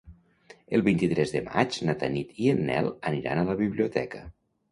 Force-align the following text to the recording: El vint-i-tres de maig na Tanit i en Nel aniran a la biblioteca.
El 0.77 0.83
vint-i-tres 0.87 1.33
de 1.33 1.41
maig 1.49 1.77
na 1.89 1.95
Tanit 2.03 2.33
i 2.45 2.49
en 2.53 2.63
Nel 2.71 2.89
aniran 3.11 3.43
a 3.43 3.47
la 3.51 3.57
biblioteca. 3.63 4.23